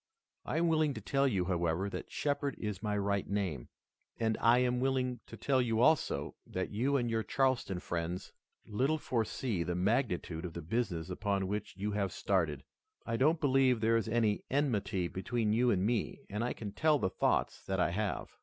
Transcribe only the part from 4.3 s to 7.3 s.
I am willing to tell you also, that you and your